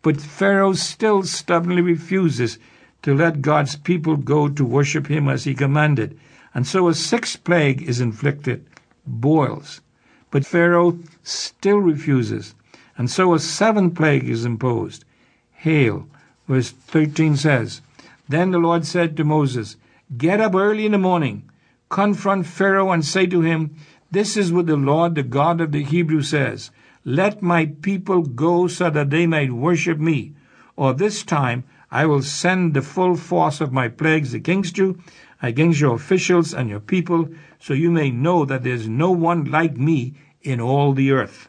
But 0.00 0.22
Pharaoh 0.22 0.72
still 0.72 1.22
stubbornly 1.22 1.82
refuses 1.82 2.58
to 3.02 3.14
let 3.14 3.42
God's 3.42 3.76
people 3.76 4.16
go 4.16 4.48
to 4.48 4.64
worship 4.64 5.06
him 5.06 5.28
as 5.28 5.44
he 5.44 5.54
commanded, 5.54 6.18
and 6.54 6.66
so 6.66 6.88
a 6.88 6.94
sixth 6.94 7.44
plague 7.44 7.82
is 7.82 8.00
inflicted 8.00 8.64
boils. 9.06 9.82
But 10.30 10.46
Pharaoh 10.46 10.98
still 11.22 11.76
refuses, 11.76 12.54
and 12.96 13.10
so 13.10 13.34
a 13.34 13.38
seventh 13.38 13.96
plague 13.96 14.26
is 14.26 14.46
imposed 14.46 15.04
hail. 15.52 16.08
Verse 16.48 16.70
13 16.70 17.36
says, 17.36 17.82
Then 18.30 18.50
the 18.50 18.58
Lord 18.58 18.86
said 18.86 19.14
to 19.18 19.24
Moses, 19.24 19.76
Get 20.16 20.40
up 20.40 20.54
early 20.54 20.86
in 20.86 20.92
the 20.92 20.98
morning, 20.98 21.50
confront 21.90 22.46
Pharaoh, 22.46 22.90
and 22.92 23.04
say 23.04 23.26
to 23.26 23.42
him, 23.42 23.76
This 24.10 24.38
is 24.38 24.52
what 24.52 24.66
the 24.66 24.76
Lord, 24.76 25.16
the 25.16 25.22
God 25.22 25.60
of 25.60 25.72
the 25.72 25.84
Hebrews, 25.84 26.30
says 26.30 26.70
Let 27.04 27.42
my 27.42 27.66
people 27.66 28.22
go 28.22 28.68
so 28.68 28.90
that 28.90 29.10
they 29.10 29.26
might 29.26 29.52
worship 29.52 29.98
me, 29.98 30.34
or 30.76 30.94
this 30.94 31.24
time 31.24 31.64
I 31.90 32.06
will 32.06 32.22
send 32.22 32.74
the 32.74 32.82
full 32.82 33.16
force 33.16 33.60
of 33.60 33.72
my 33.72 33.88
plagues 33.88 34.32
against 34.32 34.78
you, 34.78 34.98
against 35.42 35.80
your 35.80 35.94
officials 35.94 36.54
and 36.54 36.70
your 36.70 36.80
people, 36.80 37.28
so 37.58 37.74
you 37.74 37.90
may 37.90 38.10
know 38.10 38.44
that 38.44 38.62
there 38.62 38.72
is 38.72 38.88
no 38.88 39.10
one 39.10 39.44
like 39.44 39.76
me 39.76 40.14
in 40.42 40.60
all 40.60 40.92
the 40.92 41.10
earth. 41.10 41.48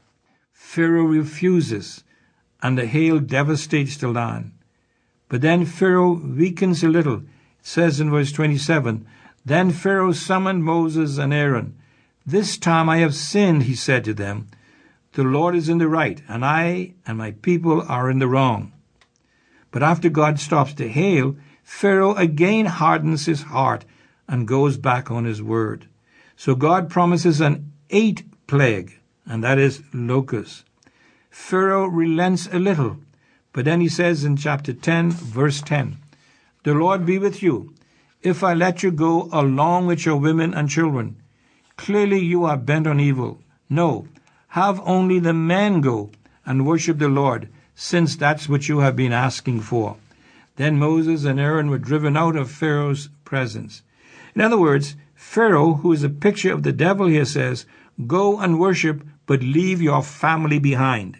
Pharaoh 0.51 1.03
refuses, 1.03 2.03
and 2.61 2.77
the 2.77 2.87
hail 2.87 3.19
devastates 3.19 3.95
the 3.97 4.07
land. 4.07 4.51
But 5.29 5.41
then 5.41 5.65
Pharaoh 5.65 6.13
weakens 6.13 6.83
a 6.83 6.87
little. 6.87 7.17
It 7.17 7.23
says 7.61 7.99
in 7.99 8.09
verse 8.09 8.31
27 8.31 9.05
Then 9.45 9.71
Pharaoh 9.71 10.11
summoned 10.11 10.63
Moses 10.63 11.17
and 11.17 11.33
Aaron. 11.33 11.75
This 12.25 12.57
time 12.57 12.89
I 12.89 12.97
have 12.97 13.13
sinned, 13.13 13.63
he 13.63 13.75
said 13.75 14.03
to 14.05 14.13
them. 14.13 14.47
The 15.13 15.23
Lord 15.23 15.56
is 15.56 15.69
in 15.69 15.78
the 15.78 15.88
right, 15.88 16.21
and 16.28 16.43
I 16.43 16.93
and 17.06 17.17
my 17.17 17.32
people 17.32 17.84
are 17.88 18.10
in 18.10 18.19
the 18.19 18.28
wrong. 18.28 18.73
But 19.69 19.84
after 19.84 20.10
God 20.10 20.39
stops 20.39 20.73
the 20.73 20.88
hail, 20.88 21.36
Pharaoh 21.63 22.15
again 22.15 22.65
hardens 22.65 23.28
his 23.28 23.43
heart 23.43 23.86
and 24.28 24.47
goes 24.47 24.78
back 24.78 25.12
on 25.12 25.26
his 25.26 25.41
word. 25.41 25.88
So 26.36 26.56
God 26.56 26.89
promises 26.89 27.41
an 27.41 27.71
eighth 27.91 28.23
plague, 28.47 28.99
and 29.26 29.43
that 29.43 29.60
is 29.60 29.84
locusts. 29.93 30.63
Pharaoh 31.30 31.86
relents 31.86 32.47
a 32.52 32.58
little, 32.58 32.97
but 33.54 33.65
then 33.65 33.82
he 33.82 33.89
says 33.89 34.23
in 34.23 34.36
chapter 34.36 34.73
10, 34.73 35.12
verse 35.12 35.62
10, 35.62 35.97
The 36.63 36.73
Lord 36.73 37.06
be 37.06 37.19
with 37.19 37.43
you, 37.43 37.73
if 38.23 38.43
I 38.43 38.54
let 38.54 38.82
you 38.82 38.91
go 38.91 39.30
along 39.32 39.86
with 39.86 40.06
your 40.06 40.17
women 40.17 40.54
and 40.54 40.69
children. 40.69 41.17
Clearly 41.78 42.19
you 42.19 42.45
are 42.45 42.58
bent 42.58 42.88
on 42.88 42.99
evil. 42.99 43.41
No, 43.69 44.08
have 44.53 44.79
only 44.85 45.17
the 45.17 45.33
men 45.33 45.81
go 45.81 46.11
and 46.45 46.63
worship 46.63 46.99
the 46.99 47.07
Lord, 47.07 47.49
since 47.73 48.15
that's 48.15 48.47
what 48.47 48.69
you 48.69 48.79
have 48.79 48.95
been 48.95 49.11
asking 49.11 49.59
for. 49.61 49.97
Then 50.57 50.77
Moses 50.77 51.25
and 51.25 51.39
Aaron 51.39 51.71
were 51.71 51.79
driven 51.79 52.15
out 52.15 52.35
of 52.35 52.51
Pharaoh's 52.51 53.09
presence. 53.25 53.81
In 54.35 54.41
other 54.41 54.59
words, 54.59 54.95
Pharaoh, 55.15 55.73
who 55.81 55.91
is 55.91 56.03
a 56.03 56.09
picture 56.09 56.53
of 56.53 56.61
the 56.61 56.71
devil 56.71 57.07
here, 57.07 57.25
says, 57.25 57.65
Go 58.05 58.39
and 58.39 58.59
worship, 58.59 59.03
but 59.25 59.41
leave 59.41 59.81
your 59.81 60.03
family 60.03 60.59
behind. 60.59 61.17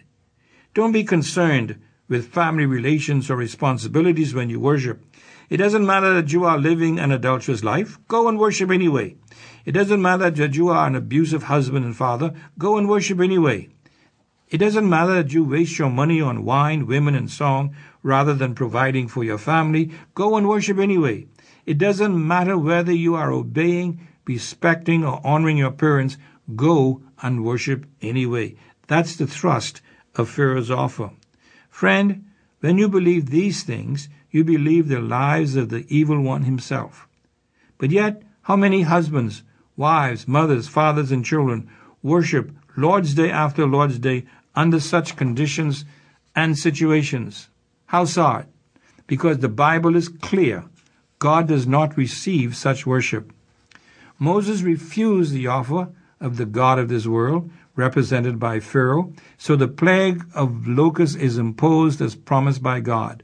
Don't 0.72 0.92
be 0.92 1.02
concerned 1.02 1.80
with 2.06 2.32
family 2.32 2.66
relations 2.66 3.30
or 3.30 3.36
responsibilities 3.36 4.32
when 4.32 4.48
you 4.48 4.60
worship. 4.60 5.04
It 5.54 5.58
doesn't 5.58 5.86
matter 5.86 6.12
that 6.14 6.32
you 6.32 6.44
are 6.46 6.58
living 6.58 6.98
an 6.98 7.12
adulterous 7.12 7.62
life. 7.62 7.96
Go 8.08 8.26
and 8.26 8.40
worship 8.40 8.72
anyway. 8.72 9.14
It 9.64 9.70
doesn't 9.70 10.02
matter 10.02 10.28
that 10.28 10.56
you 10.56 10.70
are 10.70 10.84
an 10.84 10.96
abusive 10.96 11.44
husband 11.44 11.84
and 11.84 11.96
father. 11.96 12.34
Go 12.58 12.76
and 12.76 12.88
worship 12.88 13.20
anyway. 13.20 13.68
It 14.48 14.58
doesn't 14.58 14.90
matter 14.90 15.14
that 15.14 15.32
you 15.32 15.44
waste 15.44 15.78
your 15.78 15.90
money 15.90 16.20
on 16.20 16.44
wine, 16.44 16.88
women, 16.88 17.14
and 17.14 17.30
song 17.30 17.72
rather 18.02 18.34
than 18.34 18.56
providing 18.56 19.06
for 19.06 19.22
your 19.22 19.38
family. 19.38 19.92
Go 20.16 20.36
and 20.36 20.48
worship 20.48 20.80
anyway. 20.80 21.28
It 21.66 21.78
doesn't 21.78 22.26
matter 22.26 22.58
whether 22.58 22.90
you 22.92 23.14
are 23.14 23.30
obeying, 23.30 24.08
respecting, 24.26 25.04
or 25.04 25.24
honoring 25.24 25.58
your 25.58 25.70
parents. 25.70 26.16
Go 26.56 27.00
and 27.22 27.44
worship 27.44 27.86
anyway. 28.02 28.56
That's 28.88 29.14
the 29.14 29.28
thrust 29.28 29.82
of 30.16 30.28
Pharaoh's 30.28 30.72
offer. 30.72 31.12
Friend, 31.70 32.24
when 32.58 32.76
you 32.76 32.88
believe 32.88 33.30
these 33.30 33.62
things, 33.62 34.08
you 34.34 34.42
believe 34.42 34.88
the 34.88 34.98
lies 34.98 35.54
of 35.54 35.68
the 35.68 35.86
evil 35.88 36.20
one 36.20 36.42
himself. 36.42 37.06
But 37.78 37.92
yet, 37.92 38.20
how 38.42 38.56
many 38.56 38.82
husbands, 38.82 39.44
wives, 39.76 40.26
mothers, 40.26 40.66
fathers, 40.66 41.12
and 41.12 41.24
children 41.24 41.70
worship 42.02 42.50
Lord's 42.76 43.14
Day 43.14 43.30
after 43.30 43.64
Lord's 43.64 44.00
Day 44.00 44.24
under 44.56 44.80
such 44.80 45.14
conditions 45.14 45.84
and 46.34 46.58
situations? 46.58 47.48
How 47.86 48.06
sad? 48.06 48.48
Because 49.06 49.38
the 49.38 49.48
Bible 49.48 49.94
is 49.94 50.08
clear. 50.08 50.64
God 51.20 51.46
does 51.46 51.64
not 51.64 51.96
receive 51.96 52.56
such 52.56 52.84
worship. 52.84 53.32
Moses 54.18 54.62
refused 54.62 55.32
the 55.32 55.46
offer 55.46 55.90
of 56.20 56.38
the 56.38 56.46
God 56.46 56.80
of 56.80 56.88
this 56.88 57.06
world, 57.06 57.52
represented 57.76 58.40
by 58.40 58.58
Pharaoh, 58.58 59.12
so 59.38 59.54
the 59.54 59.68
plague 59.68 60.24
of 60.34 60.66
locusts 60.66 61.14
is 61.14 61.38
imposed 61.38 62.00
as 62.00 62.16
promised 62.16 62.64
by 62.64 62.80
God. 62.80 63.22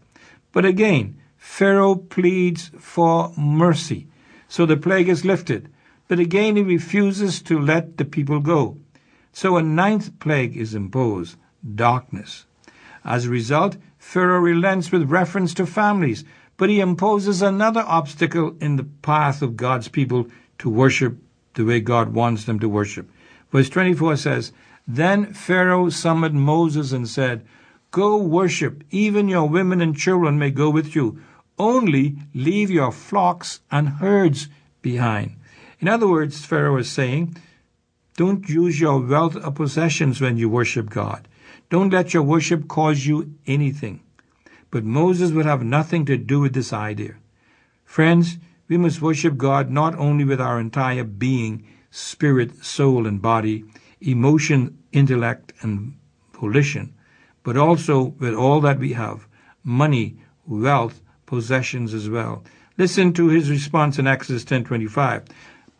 But 0.52 0.64
again, 0.64 1.20
Pharaoh 1.36 1.94
pleads 1.94 2.70
for 2.78 3.32
mercy, 3.36 4.06
so 4.48 4.66
the 4.66 4.76
plague 4.76 5.08
is 5.08 5.24
lifted. 5.24 5.68
But 6.08 6.18
again, 6.18 6.56
he 6.56 6.62
refuses 6.62 7.40
to 7.42 7.58
let 7.58 7.96
the 7.96 8.04
people 8.04 8.40
go. 8.40 8.78
So 9.32 9.56
a 9.56 9.62
ninth 9.62 10.18
plague 10.18 10.56
is 10.56 10.74
imposed 10.74 11.36
darkness. 11.74 12.46
As 13.04 13.26
a 13.26 13.30
result, 13.30 13.76
Pharaoh 13.98 14.40
relents 14.40 14.90
with 14.90 15.10
reference 15.10 15.54
to 15.54 15.66
families, 15.66 16.24
but 16.56 16.68
he 16.68 16.80
imposes 16.80 17.40
another 17.40 17.84
obstacle 17.86 18.56
in 18.60 18.76
the 18.76 18.84
path 18.84 19.40
of 19.40 19.56
God's 19.56 19.88
people 19.88 20.26
to 20.58 20.68
worship 20.68 21.16
the 21.54 21.64
way 21.64 21.80
God 21.80 22.12
wants 22.12 22.44
them 22.44 22.58
to 22.60 22.68
worship. 22.68 23.08
Verse 23.50 23.68
24 23.68 24.16
says, 24.16 24.52
Then 24.86 25.32
Pharaoh 25.32 25.88
summoned 25.90 26.40
Moses 26.40 26.92
and 26.92 27.08
said, 27.08 27.46
Go 27.90 28.16
worship, 28.16 28.84
even 28.90 29.28
your 29.28 29.48
women 29.48 29.80
and 29.80 29.96
children 29.96 30.38
may 30.38 30.50
go 30.50 30.70
with 30.70 30.94
you. 30.94 31.20
Only 31.58 32.16
leave 32.34 32.70
your 32.70 32.92
flocks 32.92 33.60
and 33.70 33.88
herds 33.88 34.48
behind. 34.82 35.36
In 35.80 35.88
other 35.88 36.08
words, 36.08 36.44
Pharaoh 36.44 36.78
is 36.78 36.90
saying, 36.90 37.36
don't 38.16 38.48
use 38.48 38.78
your 38.78 39.00
wealth 39.00 39.36
or 39.36 39.50
possessions 39.50 40.20
when 40.20 40.36
you 40.36 40.48
worship 40.48 40.90
God. 40.90 41.26
Don't 41.70 41.90
let 41.90 42.12
your 42.12 42.22
worship 42.22 42.68
cause 42.68 43.06
you 43.06 43.34
anything. 43.46 44.00
But 44.70 44.84
Moses 44.84 45.32
would 45.32 45.46
have 45.46 45.62
nothing 45.62 46.04
to 46.04 46.16
do 46.18 46.40
with 46.40 46.52
this 46.52 46.72
idea. 46.72 47.14
Friends, 47.84 48.36
we 48.68 48.76
must 48.76 49.00
worship 49.00 49.36
God 49.36 49.70
not 49.70 49.96
only 49.96 50.24
with 50.24 50.40
our 50.40 50.60
entire 50.60 51.02
being, 51.04 51.66
spirit, 51.90 52.62
soul, 52.64 53.06
and 53.06 53.22
body, 53.22 53.64
emotion, 54.00 54.78
intellect, 54.92 55.52
and 55.62 55.96
volition, 56.32 56.94
but 57.42 57.56
also 57.56 58.14
with 58.18 58.34
all 58.34 58.60
that 58.60 58.78
we 58.78 58.92
have 58.92 59.26
money, 59.64 60.16
wealth, 60.46 61.00
possessions 61.26 61.94
as 61.94 62.08
well. 62.08 62.42
Listen 62.76 63.12
to 63.12 63.28
his 63.28 63.50
response 63.50 63.98
in 63.98 64.06
Exodus 64.06 64.44
10:25. 64.44 65.22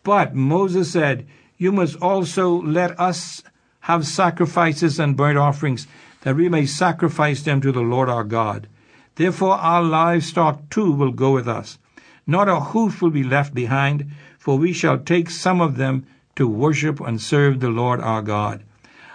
But 0.02 0.34
Moses 0.34 0.90
said, 0.90 1.26
"You 1.58 1.72
must 1.72 1.96
also 1.96 2.62
let 2.62 2.98
us 2.98 3.42
have 3.80 4.06
sacrifices 4.06 4.98
and 4.98 5.16
burnt 5.16 5.38
offerings, 5.38 5.86
that 6.22 6.36
we 6.36 6.48
may 6.48 6.66
sacrifice 6.66 7.42
them 7.42 7.60
to 7.60 7.72
the 7.72 7.80
Lord 7.80 8.08
our 8.08 8.24
God. 8.24 8.68
Therefore 9.16 9.54
our 9.54 9.82
livestock 9.82 10.68
too 10.70 10.92
will 10.92 11.12
go 11.12 11.32
with 11.32 11.48
us. 11.48 11.78
Not 12.26 12.48
a 12.48 12.60
hoof 12.60 13.00
will 13.00 13.10
be 13.10 13.24
left 13.24 13.54
behind, 13.54 14.10
for 14.38 14.58
we 14.58 14.72
shall 14.72 14.98
take 14.98 15.30
some 15.30 15.60
of 15.60 15.76
them 15.76 16.04
to 16.36 16.46
worship 16.46 17.00
and 17.00 17.20
serve 17.20 17.60
the 17.60 17.70
Lord 17.70 18.00
our 18.00 18.22
God. 18.22 18.62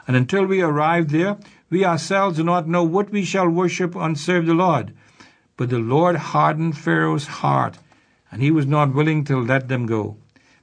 And 0.07 0.15
until 0.15 0.45
we 0.45 0.61
arrive 0.61 1.09
there, 1.09 1.37
we 1.69 1.83
ourselves 1.83 2.37
do 2.37 2.43
not 2.43 2.67
know 2.67 2.83
what 2.83 3.09
we 3.09 3.23
shall 3.23 3.49
worship 3.49 3.95
and 3.95 4.17
serve 4.17 4.45
the 4.45 4.53
Lord. 4.53 4.93
But 5.57 5.69
the 5.69 5.79
Lord 5.79 6.15
hardened 6.15 6.77
Pharaoh's 6.77 7.27
heart, 7.27 7.77
and 8.31 8.41
he 8.41 8.51
was 8.51 8.65
not 8.65 8.93
willing 8.93 9.23
to 9.25 9.39
let 9.39 9.67
them 9.67 9.85
go. 9.85 10.17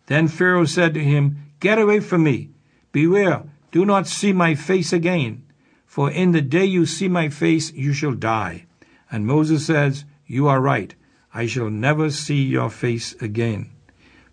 Then 0.06 0.28
Pharaoh 0.28 0.64
said 0.64 0.94
to 0.94 1.04
him, 1.04 1.38
Get 1.60 1.78
away 1.78 2.00
from 2.00 2.24
me. 2.24 2.50
Beware, 2.92 3.44
do 3.70 3.84
not 3.84 4.06
see 4.06 4.32
my 4.32 4.54
face 4.54 4.92
again. 4.92 5.42
For 5.86 6.10
in 6.10 6.32
the 6.32 6.42
day 6.42 6.64
you 6.64 6.86
see 6.86 7.08
my 7.08 7.28
face, 7.28 7.72
you 7.72 7.92
shall 7.92 8.12
die. 8.12 8.66
And 9.10 9.26
Moses 9.26 9.66
says, 9.66 10.04
You 10.26 10.48
are 10.48 10.60
right. 10.60 10.94
I 11.34 11.46
shall 11.46 11.70
never 11.70 12.10
see 12.10 12.42
your 12.42 12.70
face 12.70 13.14
again. 13.20 13.70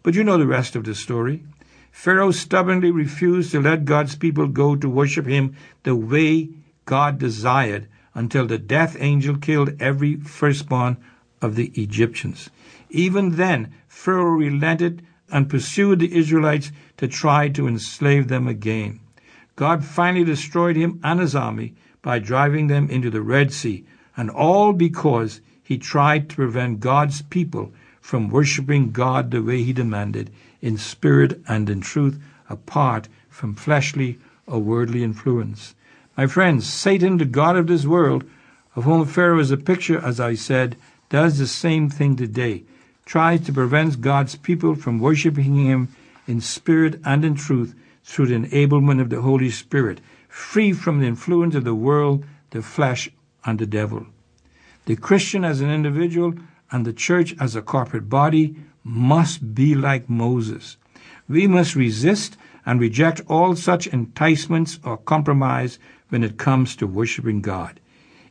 But 0.03 0.15
you 0.15 0.23
know 0.23 0.37
the 0.37 0.47
rest 0.47 0.75
of 0.75 0.83
the 0.83 0.95
story. 0.95 1.43
Pharaoh 1.91 2.31
stubbornly 2.31 2.91
refused 2.91 3.51
to 3.51 3.61
let 3.61 3.85
God's 3.85 4.15
people 4.15 4.47
go 4.47 4.75
to 4.75 4.89
worship 4.89 5.25
him 5.25 5.55
the 5.83 5.95
way 5.95 6.49
God 6.89 7.19
desired 7.19 7.87
until 8.15 8.47
the 8.47 8.57
death 8.57 8.97
angel 8.99 9.37
killed 9.37 9.79
every 9.79 10.15
firstborn 10.15 10.97
of 11.39 11.55
the 11.55 11.67
Egyptians. 11.75 12.49
Even 12.89 13.35
then, 13.35 13.71
Pharaoh 13.87 14.31
relented 14.31 15.03
and 15.31 15.47
pursued 15.47 15.99
the 15.99 16.17
Israelites 16.17 16.71
to 16.97 17.07
try 17.07 17.47
to 17.49 17.67
enslave 17.67 18.27
them 18.27 18.47
again. 18.47 19.01
God 19.55 19.85
finally 19.85 20.23
destroyed 20.23 20.75
him 20.77 20.99
and 21.03 21.19
his 21.19 21.35
army 21.35 21.75
by 22.01 22.17
driving 22.17 22.65
them 22.65 22.89
into 22.89 23.11
the 23.11 23.21
Red 23.21 23.53
Sea, 23.53 23.85
and 24.17 24.31
all 24.31 24.73
because 24.73 25.41
he 25.61 25.77
tried 25.77 26.27
to 26.29 26.37
prevent 26.37 26.79
God's 26.79 27.21
people 27.21 27.71
from 28.01 28.29
worshiping 28.29 28.89
God 28.89 29.29
the 29.29 29.43
way 29.43 29.61
he 29.61 29.73
demanded, 29.73 30.31
in 30.59 30.75
spirit 30.75 31.39
and 31.47 31.69
in 31.69 31.81
truth, 31.81 32.19
apart 32.49 33.07
from 33.29 33.53
fleshly 33.53 34.17
or 34.47 34.57
worldly 34.57 35.03
influence. 35.03 35.75
My 36.19 36.27
friends, 36.27 36.67
Satan, 36.67 37.17
the 37.17 37.23
God 37.23 37.55
of 37.55 37.67
this 37.67 37.85
world, 37.85 38.25
of 38.75 38.83
whom 38.83 39.05
Pharaoh 39.05 39.39
is 39.39 39.51
a 39.51 39.55
picture, 39.55 40.03
as 40.03 40.19
I 40.19 40.33
said, 40.33 40.75
does 41.07 41.37
the 41.37 41.47
same 41.47 41.89
thing 41.89 42.17
today, 42.17 42.65
tries 43.05 43.39
to 43.45 43.53
prevent 43.53 44.01
God's 44.01 44.35
people 44.35 44.75
from 44.75 44.99
worshiping 44.99 45.55
him 45.55 45.87
in 46.27 46.41
spirit 46.41 46.99
and 47.05 47.23
in 47.23 47.35
truth 47.35 47.73
through 48.03 48.27
the 48.27 48.35
enablement 48.35 48.99
of 48.99 49.09
the 49.09 49.21
Holy 49.21 49.49
Spirit, 49.49 50.01
free 50.27 50.73
from 50.73 50.99
the 50.99 51.07
influence 51.07 51.55
of 51.55 51.63
the 51.63 51.73
world, 51.73 52.25
the 52.49 52.61
flesh, 52.61 53.09
and 53.45 53.57
the 53.57 53.65
devil. 53.65 54.05
The 54.87 54.97
Christian 54.97 55.45
as 55.45 55.61
an 55.61 55.71
individual 55.71 56.33
and 56.69 56.85
the 56.85 56.91
church 56.91 57.33
as 57.39 57.55
a 57.55 57.61
corporate 57.61 58.09
body 58.09 58.57
must 58.83 59.55
be 59.55 59.73
like 59.73 60.09
Moses. 60.09 60.75
We 61.29 61.47
must 61.47 61.77
resist 61.77 62.35
and 62.69 62.79
reject 62.79 63.19
all 63.27 63.55
such 63.55 63.87
enticements 63.87 64.77
or 64.83 64.95
compromise 64.95 65.79
when 66.09 66.23
it 66.23 66.37
comes 66.37 66.75
to 66.75 66.85
worshiping 66.85 67.41
God. 67.41 67.79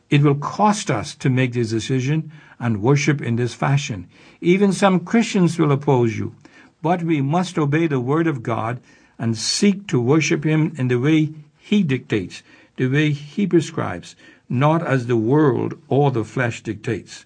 It 0.09 0.21
will 0.21 0.35
cost 0.35 0.89
us 0.89 1.13
to 1.15 1.29
make 1.29 1.51
this 1.51 1.71
decision 1.71 2.31
and 2.57 2.81
worship 2.81 3.21
in 3.21 3.35
this 3.35 3.53
fashion. 3.53 4.07
Even 4.39 4.71
some 4.71 5.01
Christians 5.01 5.59
will 5.59 5.73
oppose 5.73 6.17
you, 6.17 6.35
but 6.81 7.03
we 7.03 7.19
must 7.19 7.57
obey 7.57 7.85
the 7.87 7.99
Word 7.99 8.27
of 8.27 8.41
God 8.41 8.79
and 9.17 9.37
seek 9.37 9.87
to 9.87 9.99
worship 9.99 10.45
Him 10.45 10.73
in 10.77 10.87
the 10.87 10.99
way 10.99 11.33
He 11.57 11.83
dictates, 11.83 12.41
the 12.77 12.87
way 12.87 13.11
He 13.11 13.45
prescribes, 13.45 14.15
not 14.47 14.81
as 14.81 15.07
the 15.07 15.17
world 15.17 15.73
or 15.89 16.11
the 16.11 16.23
flesh 16.23 16.63
dictates. 16.63 17.25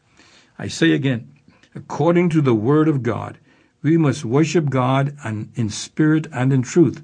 I 0.58 0.68
say 0.68 0.94
again, 0.94 1.32
according 1.76 2.30
to 2.30 2.42
the 2.42 2.56
Word 2.56 2.88
of 2.88 3.04
God, 3.04 3.38
we 3.84 3.98
must 3.98 4.24
worship 4.24 4.70
God 4.70 5.16
and 5.24 5.52
in 5.56 5.70
spirit 5.70 6.26
and 6.32 6.54
in 6.54 6.62
truth, 6.62 7.04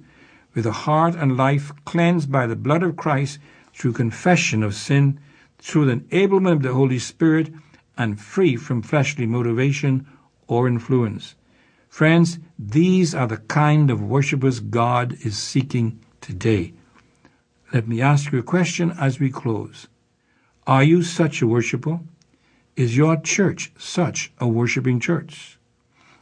with 0.56 0.66
a 0.66 0.72
heart 0.72 1.14
and 1.14 1.38
life 1.38 1.72
cleansed 1.86 2.32
by 2.32 2.48
the 2.48 2.56
blood 2.56 2.82
of 2.82 2.96
Christ 2.96 3.38
through 3.74 3.94
confession 3.94 4.64
of 4.64 4.74
sin, 4.74 5.20
through 5.60 5.86
the 5.86 5.98
enablement 5.98 6.54
of 6.54 6.62
the 6.64 6.74
Holy 6.74 6.98
Spirit, 6.98 7.54
and 7.98 8.20
free 8.20 8.56
from 8.56 8.82
fleshly 8.82 9.26
motivation 9.26 10.08
or 10.48 10.68
influence. 10.68 11.36
Friends, 11.90 12.40
these 12.58 13.14
are 13.14 13.28
the 13.28 13.38
kind 13.38 13.92
of 13.92 14.02
worshippers 14.02 14.62
God 14.62 15.18
is 15.26 15.38
seeking 15.38 16.00
today. 16.22 16.74
Let 17.74 17.88
me 17.88 18.02
ask 18.02 18.32
you 18.32 18.40
a 18.40 18.44
question 18.44 18.92
as 18.98 19.20
we 19.20 19.30
close. 19.30 19.88
Are 20.66 20.84
you 20.84 21.04
such 21.04 21.42
a 21.42 21.48
worshiper? 21.48 22.00
Is 22.78 22.96
your 22.96 23.18
church 23.18 23.72
such 23.78 24.32
a 24.40 24.48
worshiping 24.48 25.02
church? 25.02 25.59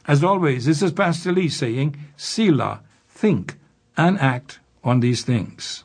As 0.08 0.24
always, 0.24 0.64
this 0.64 0.80
is 0.80 0.90
Pastor 0.92 1.32
Lee 1.32 1.50
saying, 1.50 1.94
Selah, 2.16 2.80
think 3.06 3.56
and 3.94 4.18
act 4.18 4.58
on 4.82 5.00
these 5.00 5.22
things. 5.22 5.84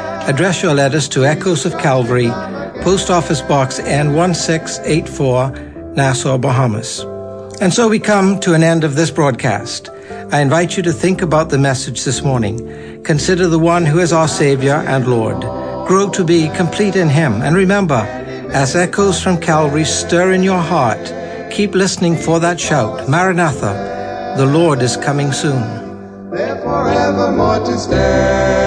address 0.27 0.61
your 0.61 0.73
letters 0.73 1.07
to 1.09 1.25
Echoes 1.25 1.65
of 1.65 1.77
Calvary, 1.79 2.29
Post 2.83 3.09
Office 3.09 3.41
Box 3.41 3.79
N1684, 3.79 5.95
Nassau, 5.95 6.37
Bahamas. 6.37 6.99
And 7.61 7.73
so 7.73 7.87
we 7.87 7.99
come 7.99 8.39
to 8.41 8.53
an 8.53 8.63
end 8.63 8.83
of 8.83 8.95
this 8.95 9.11
broadcast. 9.11 9.89
I 10.31 10.41
invite 10.41 10.77
you 10.77 10.83
to 10.83 10.93
think 10.93 11.21
about 11.21 11.49
the 11.49 11.57
message 11.57 12.03
this 12.03 12.23
morning. 12.23 13.03
Consider 13.03 13.47
the 13.47 13.59
one 13.59 13.85
who 13.85 13.99
is 13.99 14.13
our 14.13 14.27
Savior 14.27 14.83
and 14.87 15.07
Lord. 15.07 15.41
Grow 15.87 16.09
to 16.11 16.23
be 16.23 16.49
complete 16.55 16.95
in 16.95 17.09
Him. 17.09 17.41
And 17.41 17.55
remember, 17.55 18.05
as 18.53 18.75
echoes 18.75 19.21
from 19.21 19.39
Calvary 19.39 19.85
stir 19.85 20.33
in 20.33 20.43
your 20.43 20.61
heart, 20.61 21.11
keep 21.51 21.75
listening 21.75 22.15
for 22.15 22.39
that 22.39 22.59
shout, 22.59 23.09
Maranatha, 23.09 24.35
the 24.37 24.45
Lord 24.45 24.81
is 24.81 24.97
coming 24.97 25.31
soon. 25.31 25.61
There 26.31 26.57
forevermore 26.61 27.65
to 27.65 27.77
stay. 27.77 28.60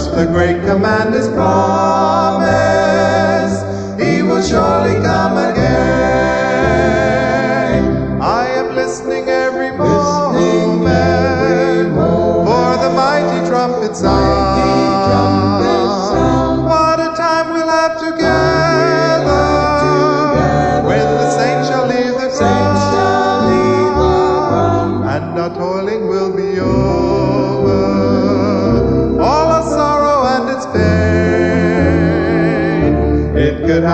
Trust 0.00 0.16
the 0.16 0.24
great 0.24 0.64
commander's 0.64 1.28
promise. 1.28 2.48
He 4.00 4.22
will 4.22 4.40
surely 4.40 4.94
come 5.04 5.36
again. 5.36 5.60
I 8.22 8.46
am 8.48 8.74
listening 8.74 9.28
every 9.28 9.72
moment 9.72 10.40
for 12.48 12.76
the 12.82 12.90
mighty 12.96 13.46
trumpet 13.46 13.94
sound. 13.94 15.66
What 16.64 16.98
a 16.98 17.12
time 17.14 17.52
we'll 17.52 17.68
have 17.68 17.98
together 18.00 19.28
when 20.88 21.08
the 21.20 21.30
saints 21.30 21.68
shall 21.68 21.86
leave 21.86 22.14
the 22.14 22.30
ground 22.38 22.80
and 25.04 25.38
our 25.38 25.50
toiling 25.54 26.08
will 26.08 26.34
be 26.34 26.58
over. 26.58 28.09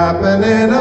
It 0.08 0.75